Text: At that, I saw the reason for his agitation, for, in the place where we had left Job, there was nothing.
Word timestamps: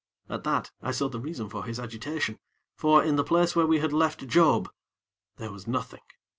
At 0.29 0.43
that, 0.45 0.71
I 0.81 0.89
saw 0.89 1.09
the 1.09 1.19
reason 1.19 1.47
for 1.47 1.63
his 1.63 1.79
agitation, 1.79 2.39
for, 2.75 3.03
in 3.03 3.17
the 3.17 3.23
place 3.23 3.55
where 3.55 3.67
we 3.67 3.77
had 3.77 3.93
left 3.93 4.25
Job, 4.27 4.67
there 5.37 5.51
was 5.51 5.67
nothing. 5.67 6.01